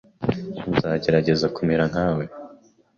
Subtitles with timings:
[0.75, 2.23] Nzagerageza kumera nkawe.